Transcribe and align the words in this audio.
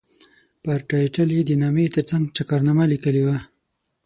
پر 0.63 0.79
ټایټل 0.89 1.29
یې 1.37 1.41
د 1.45 1.51
نامې 1.61 1.85
ترڅنګ 1.95 2.23
چکرنامه 2.37 2.85
لیکلې 2.93 3.23
وه. 3.27 3.37